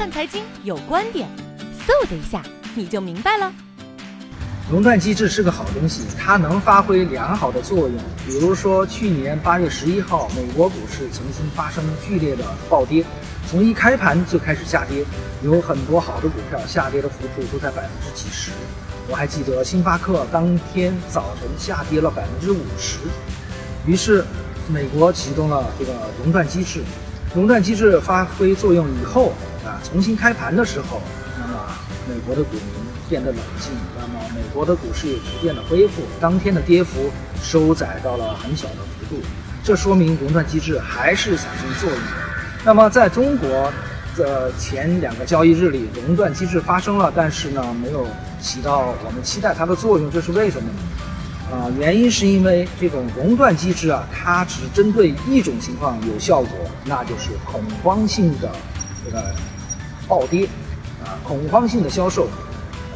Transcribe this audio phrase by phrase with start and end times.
[0.00, 1.28] 看财经有观点，
[1.86, 2.42] 嗖的一下
[2.74, 3.52] 你就明白了。
[4.70, 7.92] 熔断机制是个好东西，它能发挥良好的作用。
[8.26, 13.04] 比如说，去年八月十一号，美国股市曾经发生剧烈的暴跌，
[13.46, 15.04] 从一开盘就开始下跌，
[15.42, 18.52] 有很多好的股票下跌的幅度都在百分之几十。
[19.06, 23.00] 我还记得星巴克当天早晨下跌了百分之五十，
[23.86, 24.24] 于是
[24.66, 25.92] 美国启动了这个
[26.24, 26.80] 熔断机制。
[27.32, 29.32] 熔断机制发挥作用以后，
[29.82, 31.00] 重新开盘的时候，
[31.38, 31.60] 那么
[32.08, 32.64] 美国的股民
[33.08, 37.10] 变得冷静，那么美国的股市也逐渐的恢复，当天的跌幅
[37.42, 39.22] 收窄到了很小的幅度，
[39.64, 42.06] 这说明熔断机制还是产生作用的。
[42.64, 43.72] 那么在中国
[44.16, 48.06] 的前两个交易日里，熔断机制发生了，但是呢没有
[48.40, 50.78] 起到我们期待它的作用，这是为什么呢？
[51.50, 56.50] 啊，原因是因为这种熔断机制啊，它只针对一种情况有效果，
[56.84, 58.48] 那就是恐慌性的
[59.04, 59.34] 这个
[60.10, 60.44] 暴跌，
[61.04, 62.26] 啊，恐慌性的销售。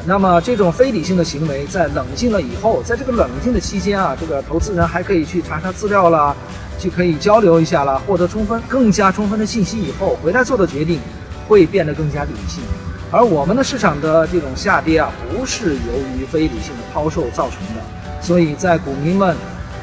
[0.05, 6.37] 那么这种非理性的行为，在冷静了以后，在这个冷静的期间啊，这个投资人还可以去查查资料啦，
[6.79, 11.01] 就可以交流一下啦，获得充分、更加充分的信息以后，回来做的决定
[11.49, 12.63] 会变得更加理性。
[13.11, 17.81] 而我们的市场的这种下跌啊，不是由于非理性的抛售造成的。
[18.21, 19.35] 所以在股民们，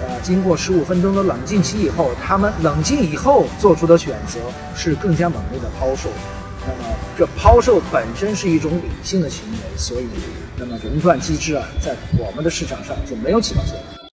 [0.02, 4.40] 呃，经过十五分钟的冷静期以后，他们冷静以后做出的选择
[4.76, 6.10] 是更加猛烈的抛售。
[6.66, 10.06] 那么，这抛售本身是一种理性的行为，所以，
[10.56, 14.01] 那么熔断机制啊，在我们的市场上就没有起到作用。